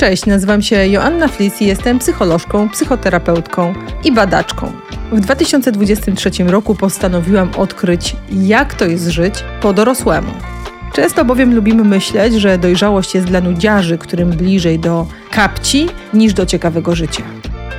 [0.00, 4.72] Cześć, nazywam się Joanna Flis i jestem psycholożką, psychoterapeutką i badaczką.
[5.12, 10.32] W 2023 roku postanowiłam odkryć, jak to jest żyć po dorosłemu.
[10.92, 16.46] Często bowiem lubimy myśleć, że dojrzałość jest dla nudziarzy, którym bliżej do kapci niż do
[16.46, 17.22] ciekawego życia.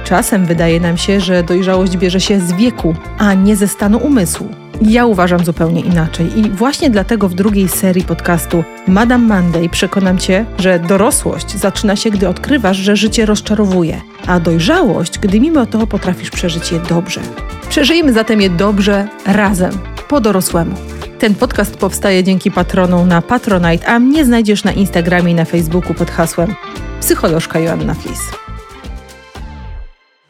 [0.04, 4.50] Czasem wydaje nam się, że dojrzałość bierze się z wieku, a nie ze stanu umysłu.
[4.82, 10.46] Ja uważam zupełnie inaczej i właśnie dlatego w drugiej serii podcastu Madame Monday przekonam Cię,
[10.58, 16.30] że dorosłość zaczyna się, gdy odkrywasz, że życie rozczarowuje, a dojrzałość, gdy mimo to potrafisz
[16.30, 17.22] przeżyć je dobrze.
[17.70, 19.72] Przeżyjmy zatem je dobrze razem,
[20.08, 20.76] po dorosłemu.
[21.20, 25.94] Ten podcast powstaje dzięki patronom na Patronite, a mnie znajdziesz na Instagramie i na Facebooku
[25.94, 26.56] pod hasłem
[27.02, 28.20] psycholożka Joanna Flis.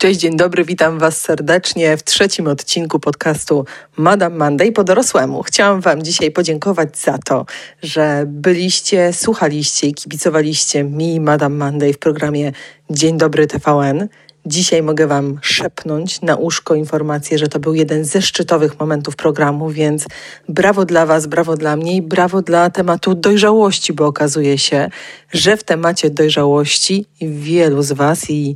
[0.01, 3.65] Cześć, dzień dobry, witam Was serdecznie w trzecim odcinku podcastu
[3.97, 5.43] Madame Monday po dorosłemu.
[5.43, 7.45] Chciałam Wam dzisiaj podziękować za to,
[7.83, 12.51] że byliście, słuchaliście i kibicowaliście mi, Madame Monday w programie
[12.89, 14.07] Dzień Dobry TVN.
[14.45, 19.69] Dzisiaj mogę Wam szepnąć na uszko informację, że to był jeden ze szczytowych momentów programu,
[19.69, 20.05] więc
[20.49, 24.89] brawo dla Was, brawo dla mnie i brawo dla tematu dojrzałości, bo okazuje się,
[25.33, 28.55] że w temacie dojrzałości wielu z Was i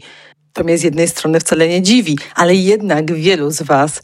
[0.55, 4.01] to mnie z jednej strony wcale nie dziwi, ale jednak wielu z Was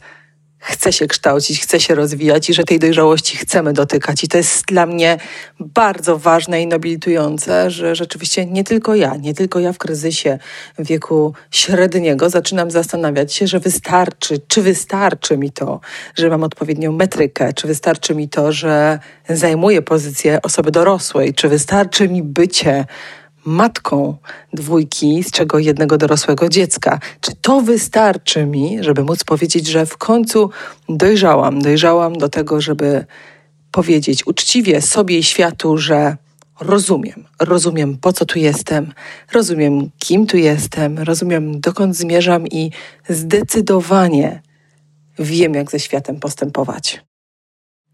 [0.58, 4.24] chce się kształcić, chce się rozwijać i że tej dojrzałości chcemy dotykać.
[4.24, 5.18] I to jest dla mnie
[5.60, 10.38] bardzo ważne i nobilitujące, że rzeczywiście nie tylko ja, nie tylko ja w kryzysie
[10.78, 15.80] wieku średniego zaczynam zastanawiać się, że wystarczy, czy wystarczy mi to,
[16.14, 22.08] że mam odpowiednią metrykę, czy wystarczy mi to, że zajmuję pozycję osoby dorosłej, czy wystarczy
[22.08, 22.84] mi bycie
[23.44, 24.16] matką
[24.52, 27.00] dwójki, z czego jednego dorosłego dziecka.
[27.20, 30.50] Czy to wystarczy mi, żeby móc powiedzieć, że w końcu
[30.88, 33.04] dojrzałam, dojrzałam do tego, żeby
[33.70, 36.16] powiedzieć uczciwie sobie i światu, że
[36.60, 38.92] rozumiem, rozumiem po co tu jestem,
[39.32, 42.70] rozumiem kim tu jestem, rozumiem dokąd zmierzam i
[43.08, 44.42] zdecydowanie
[45.18, 47.00] wiem, jak ze światem postępować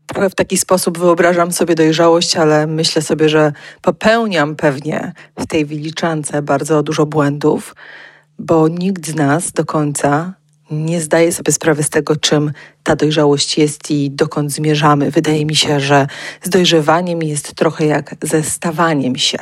[0.09, 3.53] trochę w taki sposób wyobrażam sobie dojrzałość, ale myślę sobie, że
[3.83, 7.75] popełniam pewnie w tej wyliczance bardzo dużo błędów,
[8.39, 10.33] bo nikt z nas do końca
[10.71, 12.53] nie zdaję sobie sprawy z tego, czym
[12.83, 15.11] ta dojrzałość jest i dokąd zmierzamy.
[15.11, 16.07] Wydaje mi się, że
[16.43, 19.39] z dojrzewaniem jest trochę jak ze stawaniem się.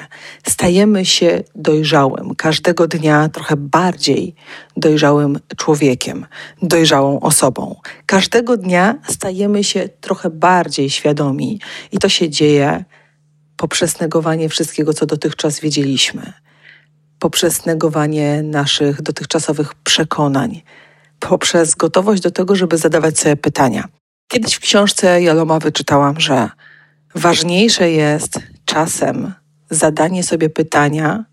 [0.47, 4.35] Stajemy się dojrzałym, każdego dnia trochę bardziej
[4.77, 6.27] dojrzałym człowiekiem,
[6.63, 7.77] dojrzałą osobą.
[8.07, 11.61] Każdego dnia stajemy się trochę bardziej świadomi
[11.93, 12.85] i to się dzieje
[13.57, 16.33] poprzez negowanie wszystkiego, co dotychczas wiedzieliśmy
[17.19, 20.63] poprzez negowanie naszych dotychczasowych przekonań,
[21.21, 23.89] poprzez gotowość do tego, żeby zadawać sobie pytania.
[24.29, 26.51] Kiedyś w książce Jaloma wyczytałam, że
[27.15, 29.33] ważniejsze jest czasem
[29.71, 31.25] zadanie sobie pytania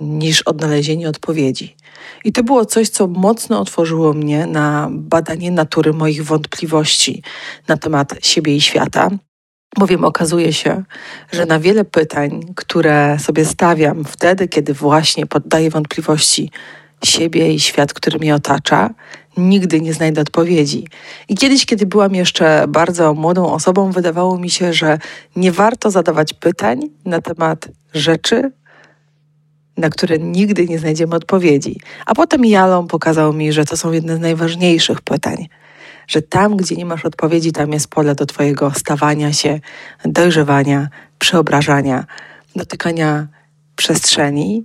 [0.00, 1.76] niż odnalezienie odpowiedzi.
[2.24, 7.22] I to było coś, co mocno otworzyło mnie na badanie natury moich wątpliwości
[7.68, 9.10] na temat siebie i świata.
[9.78, 10.84] Bowiem okazuje się,
[11.32, 16.50] że na wiele pytań, które sobie stawiam wtedy, kiedy właśnie poddaję wątpliwości
[17.04, 18.90] siebie i świat, który mnie otacza,
[19.36, 20.86] nigdy nie znajdę odpowiedzi.
[21.28, 24.98] I kiedyś, kiedy byłam jeszcze bardzo młodą osobą, wydawało mi się, że
[25.36, 28.52] nie warto zadawać pytań na temat rzeczy,
[29.76, 31.80] na które nigdy nie znajdziemy odpowiedzi.
[32.06, 35.48] A potem Jalom pokazał mi, że to są jedne z najważniejszych pytań.
[36.08, 39.60] Że tam, gdzie nie masz odpowiedzi, tam jest pole do Twojego stawania się,
[40.04, 40.88] dojrzewania,
[41.18, 42.04] przeobrażania,
[42.56, 43.26] dotykania
[43.76, 44.64] przestrzeni,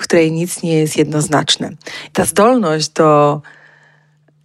[0.00, 1.70] w której nic nie jest jednoznaczne.
[2.12, 3.40] Ta zdolność do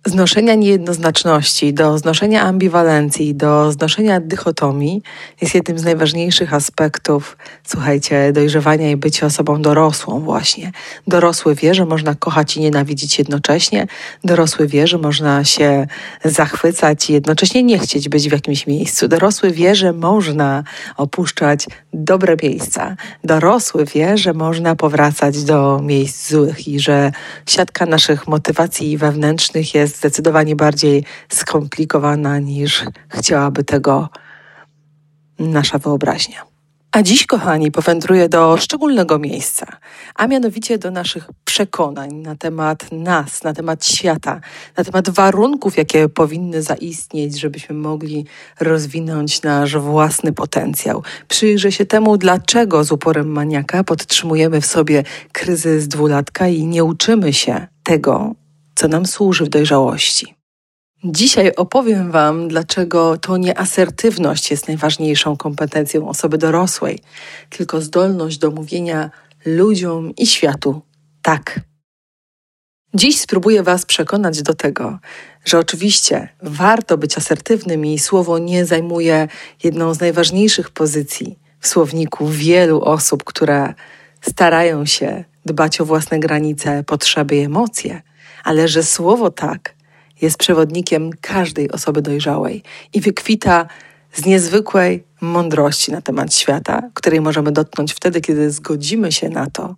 [0.05, 5.01] znoszenia niejednoznaczności, do znoszenia ambiwalencji, do znoszenia dychotomii
[5.41, 10.71] jest jednym z najważniejszych aspektów, słuchajcie, dojrzewania i bycia osobą dorosłą właśnie.
[11.07, 13.87] Dorosły wie, że można kochać i nienawidzić jednocześnie.
[14.23, 15.87] Dorosły wie, że można się
[16.25, 19.07] zachwycać i jednocześnie nie chcieć być w jakimś miejscu.
[19.07, 20.63] Dorosły wie, że można
[20.97, 22.95] opuszczać dobre miejsca.
[23.23, 27.11] Dorosły wie, że można powracać do miejsc złych i że
[27.45, 34.09] siatka naszych motywacji wewnętrznych jest zdecydowanie bardziej skomplikowana niż chciałaby tego
[35.39, 36.55] nasza wyobraźnia.
[36.95, 39.65] A dziś, kochani, powędruję do szczególnego miejsca,
[40.15, 44.41] a mianowicie do naszych przekonań na temat nas, na temat świata,
[44.77, 48.25] na temat warunków, jakie powinny zaistnieć, żebyśmy mogli
[48.59, 51.03] rozwinąć nasz własny potencjał.
[51.27, 57.33] Przyjrzę się temu, dlaczego z uporem maniaka podtrzymujemy w sobie kryzys dwulatka i nie uczymy
[57.33, 58.35] się tego,
[58.75, 60.35] co nam służy w dojrzałości.
[61.03, 66.99] Dzisiaj opowiem Wam, dlaczego to nie asertywność jest najważniejszą kompetencją osoby dorosłej,
[67.49, 69.09] tylko zdolność do mówienia
[69.45, 70.81] ludziom i światu
[71.21, 71.59] tak.
[72.93, 74.99] Dziś spróbuję Was przekonać do tego,
[75.45, 79.27] że oczywiście warto być asertywnym i słowo nie zajmuje
[79.63, 83.73] jedną z najważniejszych pozycji w słowniku wielu osób, które
[84.21, 88.01] starają się dbać o własne granice, potrzeby i emocje,
[88.45, 89.75] ale że słowo tak
[90.21, 92.63] jest przewodnikiem każdej osoby dojrzałej
[92.93, 93.67] i wykwita
[94.13, 99.75] z niezwykłej mądrości na temat świata, której możemy dotknąć wtedy, kiedy zgodzimy się na to,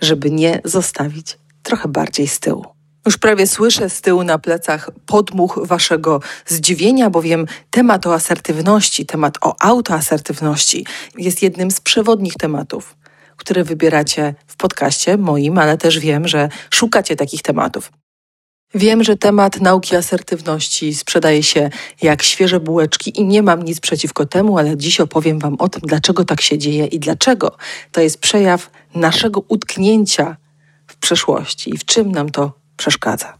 [0.00, 2.66] żeby nie zostawić trochę bardziej z tyłu.
[3.06, 9.38] Już prawie słyszę z tyłu na plecach podmuch waszego zdziwienia, bowiem temat o asertywności, temat
[9.40, 10.86] o autoasertywności
[11.18, 12.96] jest jednym z przewodnich tematów,
[13.36, 17.92] które wybieracie w podcaście moim, ale też wiem, że szukacie takich tematów.
[18.74, 21.70] Wiem, że temat nauki asertywności sprzedaje się
[22.02, 25.82] jak świeże bułeczki i nie mam nic przeciwko temu, ale dziś opowiem Wam o tym,
[25.84, 27.56] dlaczego tak się dzieje i dlaczego
[27.92, 30.36] to jest przejaw naszego utknięcia
[30.86, 33.38] w przeszłości i w czym nam to przeszkadza.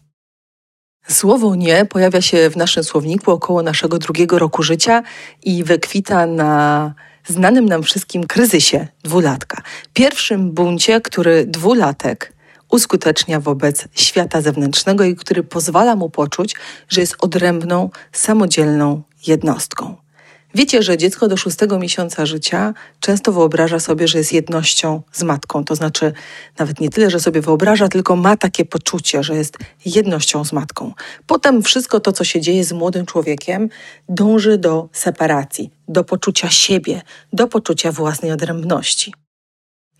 [1.08, 5.02] Słowo nie pojawia się w naszym słowniku około naszego drugiego roku życia
[5.42, 6.94] i wykwita na
[7.26, 9.62] znanym nam wszystkim kryzysie dwulatka.
[9.92, 12.32] Pierwszym buncie, który dwulatek
[12.70, 16.56] uskutecznia wobec świata zewnętrznego i który pozwala mu poczuć,
[16.88, 20.03] że jest odrębną, samodzielną jednostką.
[20.54, 25.64] Wiecie, że dziecko do szóstego miesiąca życia często wyobraża sobie, że jest jednością z matką.
[25.64, 26.12] To znaczy,
[26.58, 30.92] nawet nie tyle, że sobie wyobraża, tylko ma takie poczucie, że jest jednością z matką.
[31.26, 33.68] Potem wszystko to, co się dzieje z młodym człowiekiem,
[34.08, 37.02] dąży do separacji, do poczucia siebie,
[37.32, 39.23] do poczucia własnej odrębności.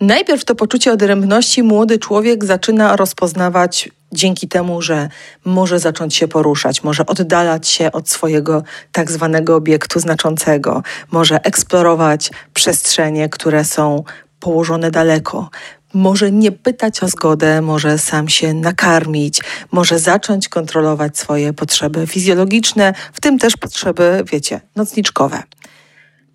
[0.01, 5.09] Najpierw to poczucie odrębności młody człowiek zaczyna rozpoznawać dzięki temu, że
[5.45, 8.63] może zacząć się poruszać, może oddalać się od swojego
[8.93, 14.05] tak zwanego obiektu znaczącego, może eksplorować przestrzenie, które są
[14.41, 15.51] położone daleko.
[15.95, 19.41] Może nie pytać o zgodę, może sam się nakarmić,
[19.73, 25.43] może zacząć kontrolować swoje potrzeby fizjologiczne, w tym też potrzeby, wiecie, nocniczkowe.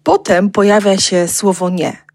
[0.04, 2.09] Potem pojawia się słowo nie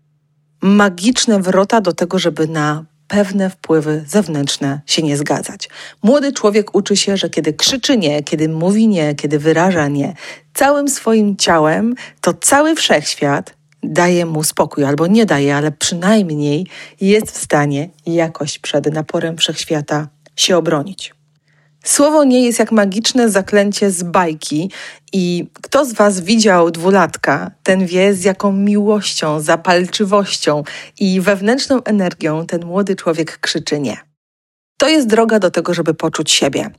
[0.62, 5.68] magiczne wrota do tego, żeby na pewne wpływy zewnętrzne się nie zgadzać.
[6.02, 10.14] Młody człowiek uczy się, że kiedy krzyczy nie, kiedy mówi nie, kiedy wyraża nie,
[10.54, 16.66] całym swoim ciałem, to cały wszechświat daje mu spokój, albo nie daje, ale przynajmniej
[17.00, 21.14] jest w stanie jakoś przed naporem wszechświata się obronić.
[21.84, 24.70] Słowo nie jest jak magiczne zaklęcie z bajki
[25.12, 30.62] i kto z Was widział dwulatka, ten wie z jaką miłością, zapalczywością
[31.00, 33.96] i wewnętrzną energią ten młody człowiek krzyczy nie.
[34.76, 36.70] To jest droga do tego, żeby poczuć siebie.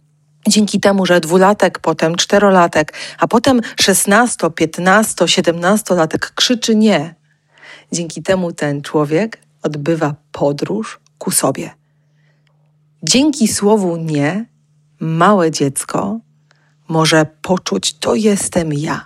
[0.48, 7.16] Dzięki temu, że dwulatek, potem czterolatek, a potem szesnasto, piętnasto, siedemnastolatek krzyczy nie,
[7.92, 11.72] dzięki temu ten człowiek odbywa podróż ku sobie.
[13.04, 14.55] Dzięki słowu nie
[15.00, 16.19] małe dziecko
[16.88, 19.06] może poczuć: To jestem ja,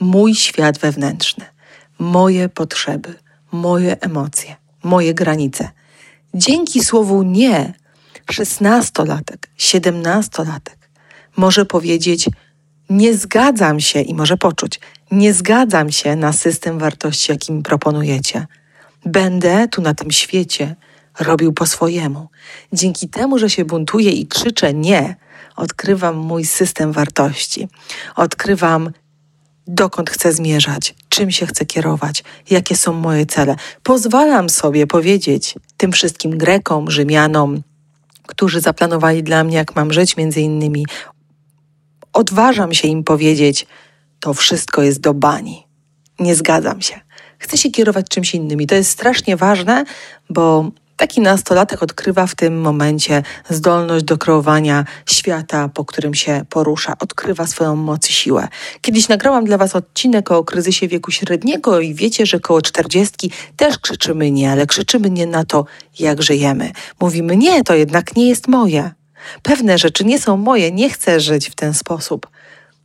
[0.00, 1.44] mój świat wewnętrzny,
[1.98, 3.14] moje potrzeby,
[3.52, 5.70] moje emocje, moje granice.
[6.34, 7.74] Dzięki słowu nie,
[8.30, 10.82] szesnastolatek, siedemnastolatek
[11.36, 12.28] może powiedzieć:
[12.90, 14.80] Nie zgadzam się i może poczuć:
[15.10, 18.46] Nie zgadzam się na system wartości, jaki mi proponujecie.
[19.04, 20.76] Będę tu na tym świecie
[21.20, 22.28] robił po swojemu.
[22.72, 25.16] Dzięki temu, że się buntuję i krzyczę nie,
[25.56, 27.68] odkrywam mój system wartości.
[28.16, 28.90] Odkrywam,
[29.66, 33.56] dokąd chcę zmierzać, czym się chcę kierować, jakie są moje cele.
[33.82, 37.62] Pozwalam sobie powiedzieć tym wszystkim Grekom, Rzymianom,
[38.26, 40.86] którzy zaplanowali dla mnie, jak mam żyć, między innymi,
[42.12, 43.66] odważam się im powiedzieć,
[44.20, 45.66] to wszystko jest do bani.
[46.20, 47.00] Nie zgadzam się.
[47.38, 49.84] Chcę się kierować czymś innym i to jest strasznie ważne,
[50.30, 50.70] bo
[51.02, 57.46] Taki nastolatek odkrywa w tym momencie zdolność do kreowania świata, po którym się porusza, odkrywa
[57.46, 58.48] swoją moc i siłę.
[58.80, 63.78] Kiedyś nagrałam dla Was odcinek o kryzysie wieku średniego i wiecie, że koło czterdziestki też
[63.78, 65.64] krzyczymy nie, ale krzyczymy nie na to,
[65.98, 66.72] jak żyjemy.
[67.00, 68.90] Mówimy nie, to jednak nie jest moje.
[69.42, 72.28] Pewne rzeczy nie są moje, nie chcę żyć w ten sposób.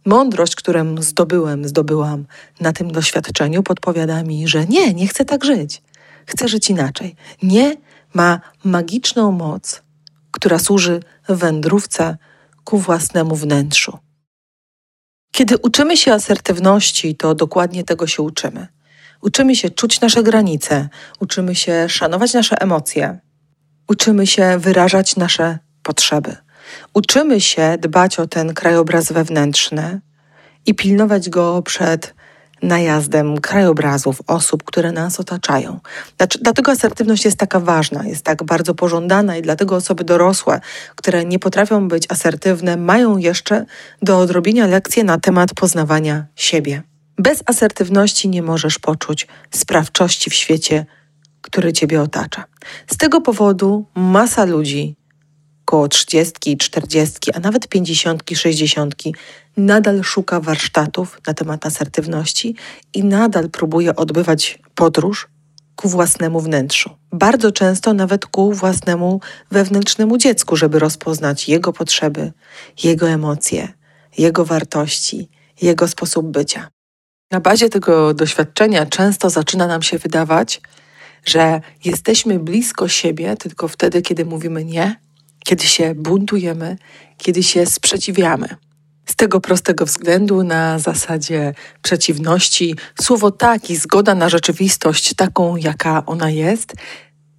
[0.06, 2.26] Mądrość, którą zdobyłem, zdobyłam
[2.60, 5.82] na tym doświadczeniu, podpowiada mi, że nie, nie chcę tak żyć.
[6.26, 7.16] Chcę żyć inaczej.
[7.44, 7.76] Nie
[8.14, 9.82] ma magiczną moc,
[10.32, 11.00] która służy
[11.30, 12.18] wędrówce
[12.64, 13.98] ku własnemu wnętrzu.
[15.32, 18.68] Kiedy uczymy się asertywności, to dokładnie tego się uczymy.
[19.22, 23.20] Uczymy się czuć nasze granice, uczymy się szanować nasze emocje,
[23.88, 26.36] uczymy się wyrażać nasze potrzeby.
[26.94, 30.02] Uczymy się dbać o ten krajobraz wewnętrzny
[30.66, 32.16] i pilnować go przed
[32.62, 35.80] najazdem krajobrazów, osób, które nas otaczają.
[36.42, 40.62] Dlatego asertywność jest taka ważna, jest tak bardzo pożądana i dlatego osoby dorosłe,
[40.96, 43.66] które nie potrafią być asertywne, mają jeszcze
[44.02, 46.84] do odrobienia lekcje na temat poznawania siebie.
[47.18, 50.86] Bez asertywności nie możesz poczuć sprawczości w świecie,
[51.42, 52.44] który ciebie otacza.
[52.88, 54.96] Z tego powodu masa ludzi
[55.68, 58.96] koło 30, 40, a nawet 50, 60
[59.58, 62.56] nadal szuka warsztatów na temat asertywności
[62.94, 65.28] i nadal próbuje odbywać podróż
[65.76, 66.90] ku własnemu wnętrzu.
[67.12, 69.22] Bardzo często nawet ku własnemu
[69.52, 72.32] wewnętrznemu dziecku, żeby rozpoznać jego potrzeby,
[72.84, 73.68] jego emocje,
[74.18, 75.30] jego wartości,
[75.62, 76.68] jego sposób bycia.
[77.32, 80.62] Na bazie tego doświadczenia często zaczyna nam się wydawać,
[81.26, 85.07] że jesteśmy blisko siebie tylko wtedy, kiedy mówimy nie,
[85.48, 86.78] kiedy się buntujemy,
[87.18, 88.48] kiedy się sprzeciwiamy.
[89.06, 96.06] Z tego prostego względu, na zasadzie przeciwności, słowo tak i zgoda na rzeczywistość taką, jaka
[96.06, 96.74] ona jest,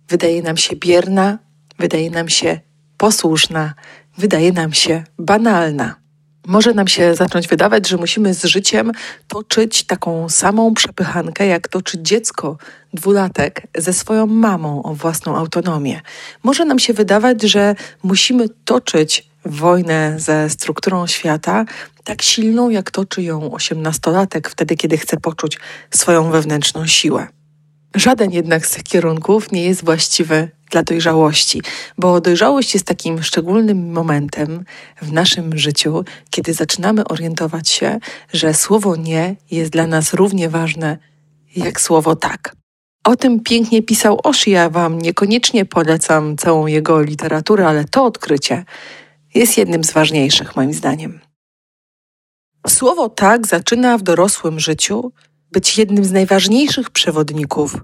[0.09, 1.39] wydaje nam się bierna,
[1.79, 2.61] wydaje nam się
[2.97, 3.75] posłuszna,
[4.19, 6.08] wydaje nam się banalna.
[6.49, 8.93] Może nam się zacząć wydawać, że musimy z życiem
[9.29, 12.57] toczyć taką samą przepychankę, jak toczy dziecko
[12.95, 16.01] dwulatek ze swoją mamą o własną autonomię.
[16.43, 21.65] Może nam się wydawać, że musimy toczyć wojnę ze strukturą świata
[22.05, 25.59] tak silną, jak toczy ją osiemnastolatek wtedy, kiedy chce poczuć
[25.91, 27.27] swoją wewnętrzną siłę.
[27.95, 31.63] Żaden jednak z tych kierunków nie jest właściwy dla dojrzałości,
[31.99, 34.65] bo dojrzałość jest takim szczególnym momentem
[35.03, 37.99] w naszym życiu, kiedy zaczynamy orientować się,
[38.33, 40.99] że słowo nie jest dla nas równie ważne
[41.57, 42.57] jak słowo tak.
[43.05, 48.65] O tym pięknie pisał Oshi, ja Wam niekoniecznie polecam całą jego literaturę, ale to odkrycie
[49.35, 51.21] jest jednym z ważniejszych moim zdaniem.
[52.69, 55.13] Słowo tak zaczyna w dorosłym życiu
[55.53, 57.77] być jednym z najważniejszych przewodników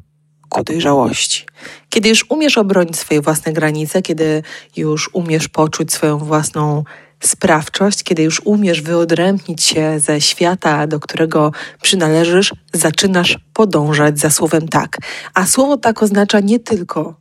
[0.55, 1.47] ku dojrzałości.
[1.91, 4.43] Kiedy już umiesz obronić swoje własne granice, kiedy
[4.77, 6.85] już umiesz poczuć swoją własną
[7.21, 14.69] sprawczość, kiedy już umiesz wyodrębnić się ze świata, do którego przynależysz, zaczynasz podążać za słowem
[14.69, 14.99] tak.
[15.35, 17.15] A słowo tak oznacza nie tylko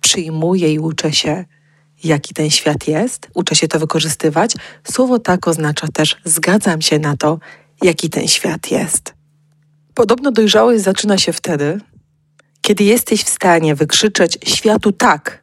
[0.00, 1.44] przyjmuję i uczę się,
[2.04, 4.54] jaki ten świat jest, uczę się to wykorzystywać.
[4.92, 7.38] Słowo tak oznacza też zgadzam się na to,
[7.82, 9.14] jaki ten świat jest.
[9.94, 11.80] Podobno dojrzałość zaczyna się wtedy,
[12.62, 15.40] kiedy jesteś w stanie wykrzyczeć światu tak.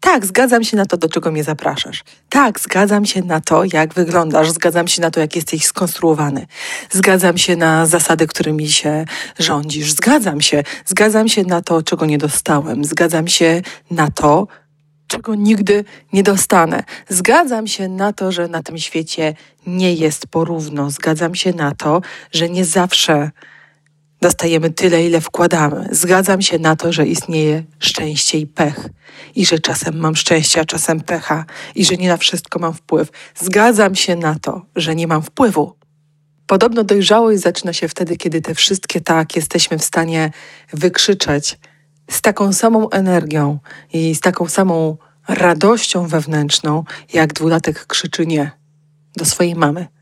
[0.00, 2.04] Tak, zgadzam się na to, do czego mnie zapraszasz.
[2.28, 4.50] Tak, zgadzam się na to, jak wyglądasz.
[4.50, 6.46] Zgadzam się na to, jak jesteś skonstruowany.
[6.90, 9.04] Zgadzam się na zasady, którymi się
[9.38, 9.92] rządzisz.
[9.92, 10.62] Zgadzam się.
[10.84, 12.84] Zgadzam się na to, czego nie dostałem.
[12.84, 14.46] Zgadzam się na to,
[15.06, 16.82] czego nigdy nie dostanę.
[17.08, 19.34] Zgadzam się na to, że na tym świecie
[19.66, 20.90] nie jest porówno.
[20.90, 22.00] Zgadzam się na to,
[22.32, 23.30] że nie zawsze
[24.20, 25.88] dostajemy tyle, ile wkładamy.
[25.90, 28.88] Zgadzam się na to, że istnieje szczęście i pech,
[29.34, 31.44] i że czasem mam szczęście, a czasem pecha,
[31.74, 33.08] i że nie na wszystko mam wpływ.
[33.34, 35.72] Zgadzam się na to, że nie mam wpływu.
[36.46, 40.30] Podobno dojrzałość zaczyna się wtedy, kiedy te wszystkie tak jesteśmy w stanie
[40.72, 41.58] wykrzyczeć
[42.10, 43.58] z taką samą energią
[43.92, 44.96] i z taką samą
[45.28, 48.50] radością wewnętrzną, jak dwulatek krzyczy nie
[49.16, 49.95] do swojej mamy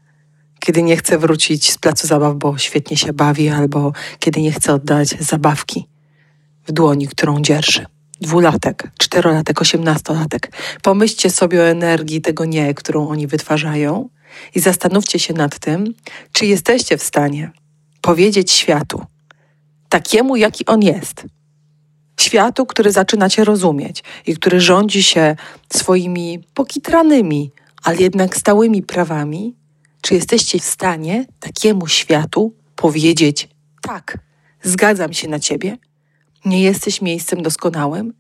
[0.64, 4.75] kiedy nie chce wrócić z placu zabaw, bo świetnie się bawi, albo kiedy nie chce
[4.75, 5.88] oddać zabawki
[6.66, 7.87] w dłoni, którą dzierży.
[8.21, 10.52] Dwulatek, czterolatek, osiemnastolatek.
[10.83, 14.09] Pomyślcie sobie o energii tego nie, którą oni wytwarzają
[14.54, 15.94] i zastanówcie się nad tym,
[16.33, 17.50] czy jesteście w stanie
[18.00, 19.02] powiedzieć światu,
[19.88, 21.25] takiemu, jaki on jest,
[22.21, 25.37] światu, który zaczyna cię rozumieć i który rządzi się
[25.73, 27.50] swoimi pokitranymi,
[27.83, 29.63] ale jednak stałymi prawami,
[30.04, 33.49] czy jesteście w stanie takiemu światu powiedzieć:
[33.82, 34.18] tak,
[34.62, 35.76] zgadzam się na ciebie,
[36.44, 38.12] nie jesteś miejscem doskonałym,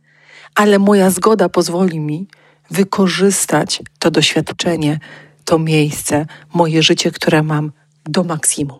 [0.54, 2.28] ale moja zgoda pozwoli mi
[2.70, 4.98] wykorzystać to doświadczenie,
[5.44, 7.72] to miejsce, moje życie, które mam
[8.04, 8.78] do maksimum.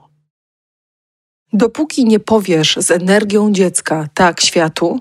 [1.53, 5.01] Dopóki nie powiesz z energią dziecka tak światu,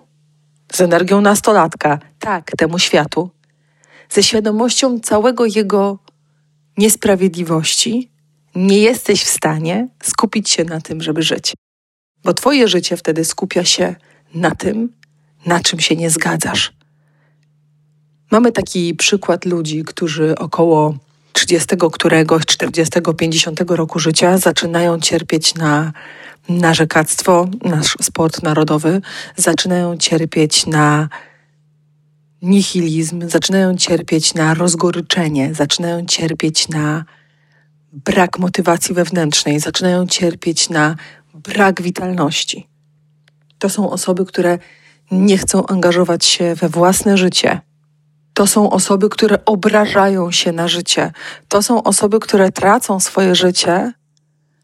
[0.74, 3.30] z energią nastolatka tak temu światu,
[4.10, 6.03] ze świadomością całego jego
[6.78, 8.12] niesprawiedliwości,
[8.56, 11.54] nie jesteś w stanie skupić się na tym, żeby żyć.
[12.24, 13.96] Bo Twoje życie wtedy skupia się
[14.34, 14.90] na tym,
[15.46, 16.74] na czym się nie zgadzasz.
[18.32, 20.98] Mamy taki przykład ludzi, którzy około
[21.34, 25.94] 30 któregoś, 40, 50 roku życia zaczynają cierpieć na
[26.50, 29.02] narzekactwo, nasz sport narodowy,
[29.36, 31.10] zaczynają cierpieć na
[32.44, 37.06] nihilizm, zaczynają cierpieć na rozgoryczenie, zaczynają cierpieć na
[37.94, 40.96] brak motywacji wewnętrznej, zaczynają cierpieć na
[41.34, 42.68] brak witalności.
[43.60, 44.58] To są osoby, które
[45.12, 47.62] nie chcą angażować się we własne życie.
[48.34, 51.12] To są osoby, które obrażają się na życie.
[51.48, 53.94] To są osoby, które tracą swoje życie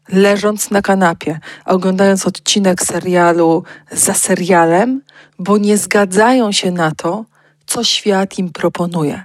[0.08, 5.02] leżąc na kanapie, oglądając odcinek serialu za serialem,
[5.38, 7.24] bo nie zgadzają się na to,
[7.70, 9.24] co świat im proponuje.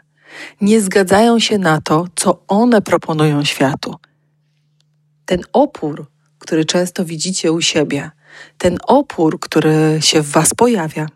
[0.61, 3.95] Nie zgadzają się na to, co one proponują światu.
[5.25, 6.05] Ten opór,
[6.39, 8.11] który często widzicie u siebie,
[8.57, 11.07] ten opór, który się w Was pojawia,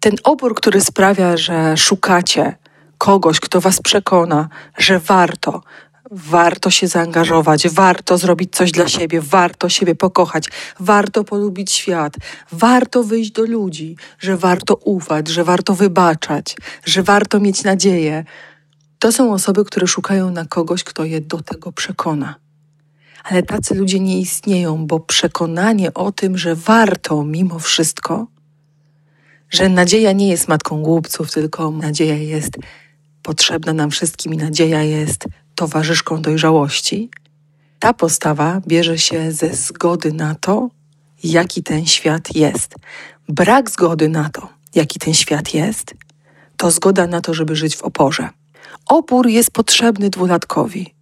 [0.00, 2.56] ten opór, który sprawia, że szukacie
[2.98, 5.62] kogoś, kto Was przekona, że warto,
[6.10, 10.48] warto się zaangażować, warto zrobić coś dla siebie, warto siebie pokochać,
[10.80, 12.16] warto polubić świat,
[12.52, 18.24] warto wyjść do ludzi, że warto ufać, że warto wybaczać, że warto mieć nadzieję.
[18.98, 22.34] To są osoby, które szukają na kogoś, kto je do tego przekona.
[23.24, 28.26] Ale tacy ludzie nie istnieją, bo przekonanie o tym, że warto mimo wszystko,
[29.50, 32.52] że nadzieja nie jest matką głupców, tylko nadzieja jest
[33.22, 35.24] potrzebna nam wszystkim i nadzieja jest
[35.56, 37.10] towarzyszką dojrzałości,
[37.78, 40.70] ta postawa bierze się ze zgody na to,
[41.24, 42.74] jaki ten świat jest.
[43.28, 45.94] Brak zgody na to, jaki ten świat jest,
[46.56, 48.28] to zgoda na to, żeby żyć w oporze.
[48.86, 50.94] Opór jest potrzebny dwulatkowi.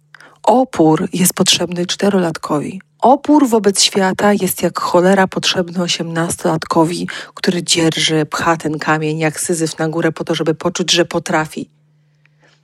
[0.43, 2.81] Opór jest potrzebny czterolatkowi.
[2.99, 9.77] Opór wobec świata jest jak cholera potrzebny osiemnastolatkowi, który dzierży, pcha ten kamień jak syzyf
[9.77, 11.69] na górę po to, żeby poczuć, że potrafi.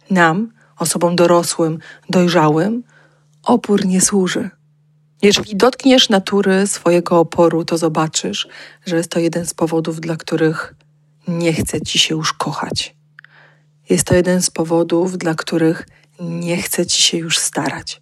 [0.10, 2.84] Nam, osobom dorosłym, dojrzałym,
[3.44, 4.50] opór nie służy.
[5.22, 8.48] Jeżeli dotkniesz natury swojego oporu, to zobaczysz,
[8.86, 10.76] że jest to jeden z powodów, dla których
[11.28, 12.96] nie chce ci się już kochać.
[13.90, 15.86] Jest to jeden z powodów, dla których
[16.20, 18.02] nie chce ci się już starać.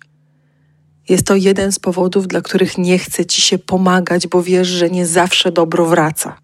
[1.10, 4.90] Jest to jeden z powodów, dla których nie chce ci się pomagać, bo wiesz, że
[4.90, 6.38] nie zawsze dobro wraca.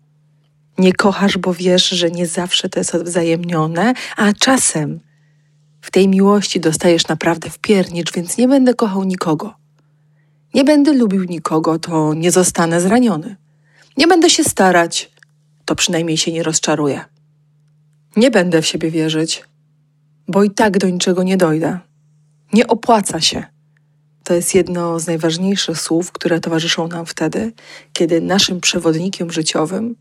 [0.78, 5.00] Nie kochasz, bo wiesz, że nie zawsze to jest wzajemnione, a czasem
[5.86, 9.54] w tej miłości dostajesz naprawdę w piernicz, więc nie będę kochał nikogo.
[10.54, 13.36] Nie będę lubił nikogo, to nie zostanę zraniony.
[13.98, 15.12] Nie będę się starać,
[15.66, 17.06] to przynajmniej się nie rozczaruję.
[18.16, 19.44] Nie będę w siebie wierzyć,
[20.28, 21.80] bo i tak do niczego nie dojdę.
[22.54, 23.44] Nie opłaca się.
[24.24, 27.54] To jest jedno z najważniejszych słów, które towarzyszą nam wtedy,
[27.94, 29.96] kiedy naszym przewodnikiem życiowym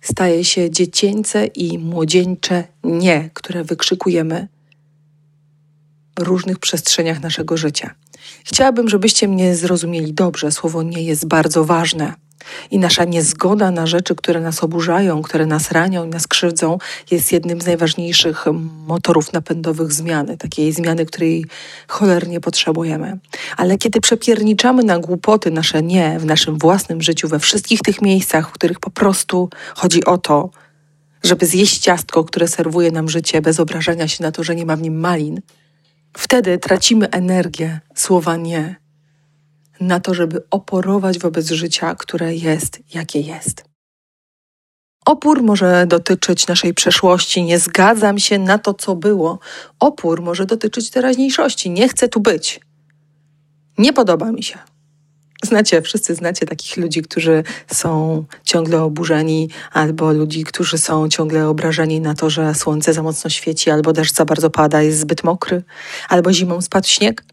[0.00, 4.48] staje się dziecięce i młodzieńcze nie, które wykrzykujemy
[6.20, 7.94] różnych przestrzeniach naszego życia.
[8.44, 10.52] Chciałabym, żebyście mnie zrozumieli dobrze.
[10.52, 12.14] Słowo nie jest bardzo ważne.
[12.70, 16.78] I nasza niezgoda na rzeczy, które nas oburzają, które nas ranią i nas krzywdzą,
[17.10, 18.44] jest jednym z najważniejszych
[18.86, 21.44] motorów napędowych zmiany, takiej zmiany, której
[21.88, 23.18] cholernie potrzebujemy.
[23.56, 28.48] Ale kiedy przepierniczamy na głupoty nasze nie w naszym własnym życiu, we wszystkich tych miejscach,
[28.48, 30.50] w których po prostu chodzi o to,
[31.22, 34.76] żeby zjeść ciastko, które serwuje nam życie, bez obrażania się na to, że nie ma
[34.76, 35.40] w nim malin,
[36.16, 38.80] Wtedy tracimy energię słowa nie
[39.80, 43.64] na to, żeby oporować wobec życia, które jest, jakie jest.
[45.06, 49.38] Opór może dotyczyć naszej przeszłości, nie zgadzam się na to, co było.
[49.80, 52.60] Opór może dotyczyć teraźniejszości, nie chcę tu być.
[53.78, 54.58] Nie podoba mi się.
[55.44, 62.00] Znacie, wszyscy znacie takich ludzi, którzy są ciągle oburzeni, albo ludzi, którzy są ciągle obrażeni
[62.00, 65.62] na to, że słońce za mocno świeci, albo deszcz za bardzo pada, jest zbyt mokry,
[66.08, 67.24] albo zimą spadł śnieg,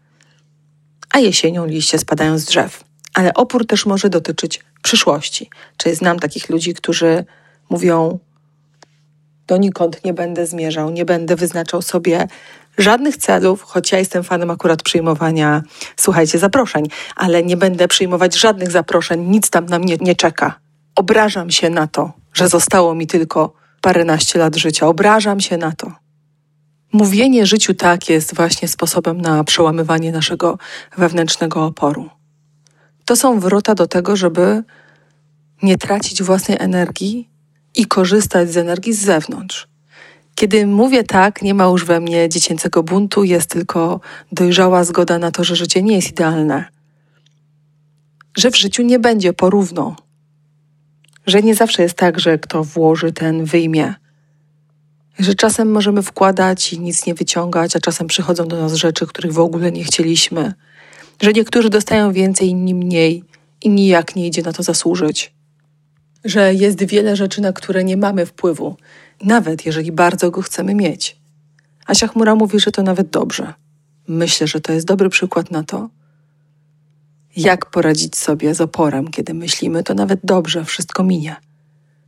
[1.10, 2.84] a jesienią liście spadają z drzew.
[3.14, 5.50] Ale opór też może dotyczyć przyszłości.
[5.76, 7.24] Czyli znam takich ludzi, którzy
[7.70, 8.18] mówią:
[9.46, 12.28] Donikąd nie będę zmierzał, nie będę wyznaczał sobie
[12.78, 15.62] żadnych celów, choć ja jestem fanem akurat przyjmowania,
[15.96, 16.84] słuchajcie, zaproszeń,
[17.16, 20.54] ale nie będę przyjmować żadnych zaproszeń, nic tam na mnie nie czeka.
[20.96, 24.86] Obrażam się na to, że zostało mi tylko paręnaście lat życia.
[24.86, 25.92] Obrażam się na to.
[26.92, 30.58] Mówienie życiu tak jest właśnie sposobem na przełamywanie naszego
[30.96, 32.10] wewnętrznego oporu.
[33.04, 34.62] To są wrota do tego, żeby
[35.62, 37.30] nie tracić własnej energii
[37.74, 39.68] i korzystać z energii z zewnątrz.
[40.38, 44.00] Kiedy mówię tak, nie ma już we mnie dziecięcego buntu, jest tylko
[44.32, 46.64] dojrzała zgoda na to, że życie nie jest idealne.
[48.36, 49.96] Że w życiu nie będzie porówno.
[51.26, 53.94] Że nie zawsze jest tak, że kto włoży, ten wyjmie.
[55.18, 59.32] Że czasem możemy wkładać i nic nie wyciągać, a czasem przychodzą do nas rzeczy, których
[59.32, 60.52] w ogóle nie chcieliśmy.
[61.22, 63.24] Że niektórzy dostają więcej, inni mniej
[63.62, 65.34] i nijak nie idzie na to zasłużyć.
[66.24, 68.76] Że jest wiele rzeczy, na które nie mamy wpływu
[69.24, 71.16] nawet jeżeli bardzo go chcemy mieć.
[71.86, 73.54] Asia Chmura mówi, że to nawet dobrze.
[74.08, 75.88] myślę, że to jest dobry przykład na to,
[77.36, 81.36] jak poradzić sobie z oporem, kiedy myślimy, to nawet dobrze, wszystko minie.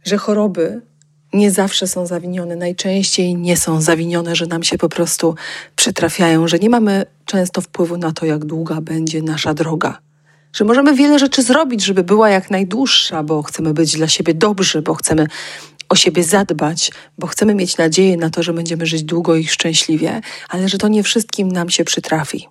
[0.05, 0.83] Że choroby
[1.33, 5.35] nie zawsze są zawinione, najczęściej nie są zawinione, że nam się po prostu
[5.77, 9.99] przytrafiają, że nie mamy często wpływu na to, jak długa będzie nasza droga.
[10.53, 14.83] Że możemy wiele rzeczy zrobić, żeby była jak najdłuższa, bo chcemy być dla siebie dobrzy,
[14.83, 15.27] bo chcemy
[15.91, 20.21] o siebie zadbać, bo chcemy mieć nadzieję na to, że będziemy żyć długo i szczęśliwie,
[20.49, 22.49] ale że to nie wszystkim nam się przytrafi.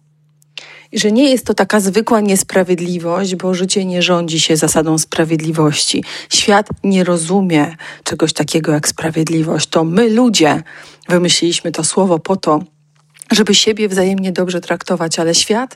[0.92, 6.04] I że nie jest to taka zwykła niesprawiedliwość, bo życie nie rządzi się zasadą sprawiedliwości.
[6.30, 9.68] Świat nie rozumie czegoś takiego jak sprawiedliwość.
[9.68, 10.64] To my, ludzie,
[11.10, 12.60] wymyśliliśmy to słowo po to,
[13.32, 15.76] żeby siebie wzajemnie dobrze traktować, ale świat,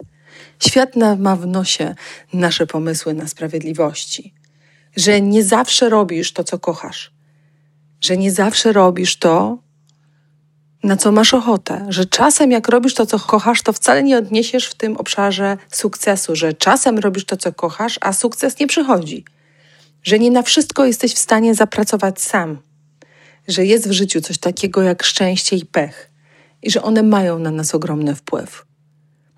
[0.59, 1.95] świat ma w nosie
[2.33, 4.33] nasze pomysły na sprawiedliwości.
[4.95, 7.12] Że nie zawsze robisz to, co kochasz,
[8.03, 9.57] że nie zawsze robisz to,
[10.83, 14.67] na co masz ochotę, że czasem jak robisz to, co kochasz, to wcale nie odniesiesz
[14.67, 19.25] w tym obszarze sukcesu, że czasem robisz to, co kochasz, a sukces nie przychodzi,
[20.03, 22.57] że nie na wszystko jesteś w stanie zapracować sam,
[23.47, 26.09] że jest w życiu coś takiego jak szczęście i pech
[26.61, 28.65] i że one mają na nas ogromny wpływ.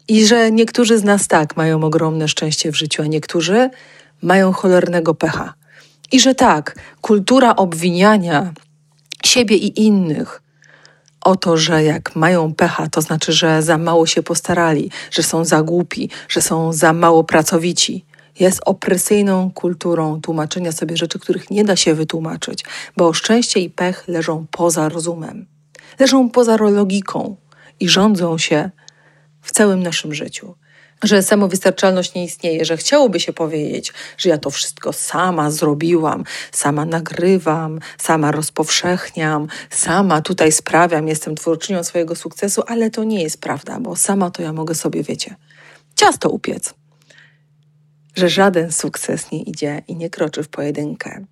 [0.07, 3.69] I że niektórzy z nas tak mają ogromne szczęście w życiu, a niektórzy
[4.21, 5.53] mają cholernego pecha.
[6.11, 8.53] I że tak, kultura obwiniania
[9.25, 10.41] siebie i innych
[11.21, 15.45] o to, że jak mają pecha, to znaczy, że za mało się postarali, że są
[15.45, 18.05] za głupi, że są za mało pracowici.
[18.39, 22.65] Jest opresyjną kulturą tłumaczenia sobie rzeczy, których nie da się wytłumaczyć,
[22.97, 25.45] bo szczęście i pech leżą poza rozumem,
[25.99, 27.35] leżą poza logiką
[27.79, 28.69] i rządzą się
[29.41, 30.55] w całym naszym życiu
[31.05, 36.85] że samowystarczalność nie istnieje, że chciałoby się powiedzieć, że ja to wszystko sama zrobiłam, sama
[36.85, 43.79] nagrywam, sama rozpowszechniam, sama tutaj sprawiam, jestem twórczynią swojego sukcesu, ale to nie jest prawda,
[43.79, 45.35] bo sama to ja mogę sobie, wiecie,
[45.95, 46.73] ciasto upiec.
[48.15, 51.25] Że żaden sukces nie idzie i nie kroczy w pojedynkę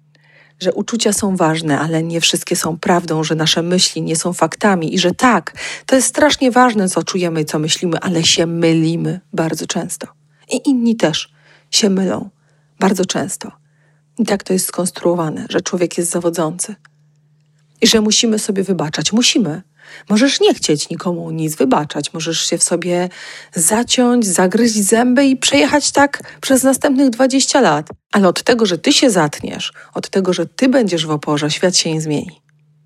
[0.63, 4.95] że uczucia są ważne, ale nie wszystkie są prawdą, że nasze myśli nie są faktami
[4.95, 5.54] i że tak,
[5.86, 10.08] to jest strasznie ważne, co czujemy i co myślimy, ale się mylimy bardzo często.
[10.52, 11.34] I inni też
[11.71, 12.30] się mylą
[12.80, 13.52] bardzo często.
[14.19, 16.76] I tak to jest skonstruowane, że człowiek jest zawodzący.
[17.82, 19.13] I że musimy sobie wybaczać.
[19.13, 19.62] Musimy.
[20.10, 23.10] Możesz nie chcieć nikomu nic wybaczać, możesz się w sobie
[23.56, 27.88] zaciąć, zagryźć zęby i przejechać tak przez następnych 20 lat.
[28.12, 31.78] Ale od tego, że ty się zatniesz, od tego, że ty będziesz w oporze, świat
[31.78, 32.41] się nie zmieni.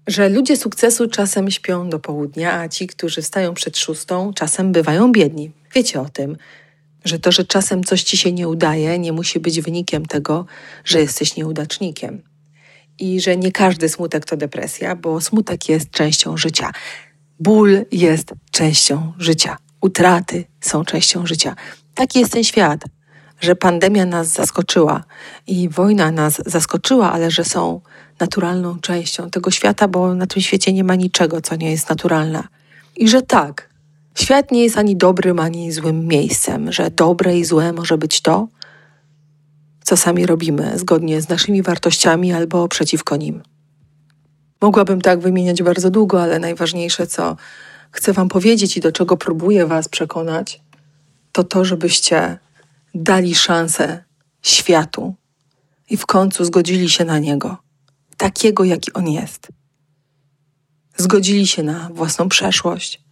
[0.08, 5.12] Że ludzie sukcesu czasem śpią do południa, a ci, którzy wstają przed szóstą, czasem bywają
[5.12, 5.52] biedni.
[5.76, 6.38] Wiecie o tym,
[7.06, 10.46] że to, że czasem coś ci się nie udaje, nie musi być wynikiem tego,
[10.86, 12.22] że jesteś nieudacznikiem
[13.00, 16.72] i że nie każdy smutek to depresja, bo smutek jest częścią życia.
[17.40, 19.58] Ból jest częścią życia.
[19.82, 21.56] Utraty są częścią życia.
[21.96, 22.84] Taki jest ten świat,
[23.40, 25.04] że pandemia nas zaskoczyła
[25.48, 27.82] i wojna nas zaskoczyła, ale że są
[28.20, 32.44] naturalną częścią tego świata, bo na tym świecie nie ma niczego, co nie jest naturalne.
[32.96, 33.70] I że tak,
[34.16, 38.48] świat nie jest ani dobrym, ani złym miejscem, że dobre i złe może być to,
[39.88, 43.43] co sami robimy zgodnie z naszymi wartościami albo przeciwko nim.
[44.62, 47.36] Mogłabym tak wymieniać bardzo długo, ale najważniejsze, co
[47.91, 50.62] chcę Wam powiedzieć i do czego próbuję Was przekonać,
[51.32, 52.38] to to, żebyście
[52.95, 54.04] dali szansę
[54.41, 55.15] światu
[55.89, 57.58] i w końcu zgodzili się na niego,
[58.17, 59.47] takiego, jaki on jest.
[60.97, 63.04] Zgodzili się na własną przeszłość,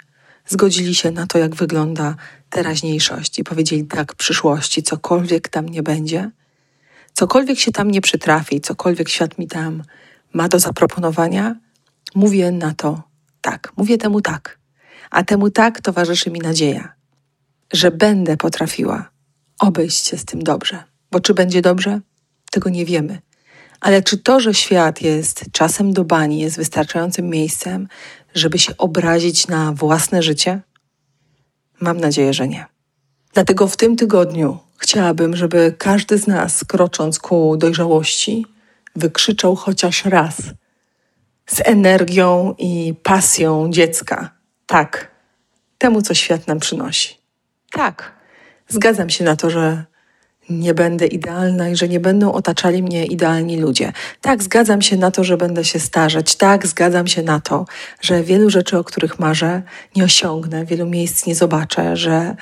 [0.48, 2.16] zgodzili się na to, jak wygląda
[2.50, 6.32] teraźniejszość i powiedzieli tak przyszłości, cokolwiek tam nie będzie–
[7.16, 9.84] cokolwiek się tam nie przytrafi, cokolwiek świat mi tam
[10.34, 11.56] ma do zaproponowania,
[12.16, 13.04] mówię na to
[13.42, 14.60] tak, mówię temu tak.
[15.10, 16.94] A temu tak towarzyszy mi nadzieja,
[17.74, 19.10] że będę potrafiła
[19.60, 20.84] obejść się z tym dobrze.
[21.12, 22.02] Bo czy będzie dobrze?
[22.52, 23.22] Tego nie wiemy.
[23.82, 27.88] Ale czy to, że świat jest czasem do bani, jest wystarczającym miejscem,
[28.34, 30.62] żeby się obrazić na własne życie?
[31.82, 32.66] Mam nadzieję, że nie.
[33.34, 38.46] Dlatego w tym tygodniu chciałabym, żeby każdy z nas, krocząc ku dojrzałości,
[38.96, 40.36] wykrzyczał chociaż raz
[41.46, 44.30] z energią i pasją dziecka:
[44.66, 45.12] tak,
[45.78, 47.18] temu, co świat nam przynosi.
[47.72, 48.12] Tak,
[48.68, 49.86] zgadzam się na to, że
[50.50, 53.94] nie będę idealna i że nie będą otaczali mnie idealni ludzie.
[54.22, 56.36] Tak, zgadzam się na to, że będę się starzeć.
[56.36, 57.66] Tak, zgadzam się na to,
[58.02, 59.62] że wielu rzeczy, o których marzę,
[59.96, 62.36] nie osiągnę, wielu miejsc nie zobaczę, że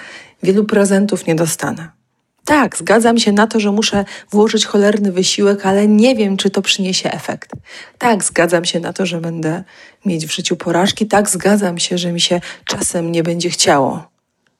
[0.43, 2.02] wielu prezentów nie dostanę.
[2.45, 6.61] Tak, zgadzam się na to, że muszę włożyć cholerny wysiłek, ale nie wiem, czy to
[6.61, 7.51] przyniesie efekt.
[7.97, 9.63] Tak, zgadzam się na to, że będę
[10.05, 11.07] mieć w życiu porażki.
[11.07, 14.07] Tak, zgadzam się, że mi się czasem nie będzie chciało.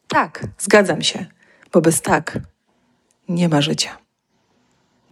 [0.08, 1.26] Tak, zgadzam się,
[1.72, 2.39] bo bez tak
[3.30, 3.98] nie ma życia.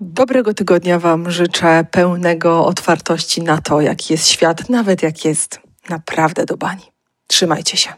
[0.02, 6.46] Dobrego tygodnia Wam życzę, pełnego otwartości na to, jaki jest świat, nawet jak jest naprawdę
[6.46, 6.84] do bani.
[7.28, 7.94] Trzymajcie się.